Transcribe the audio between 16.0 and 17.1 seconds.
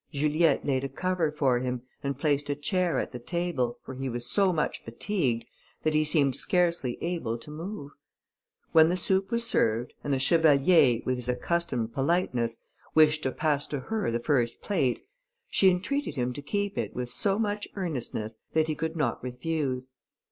him to keep it with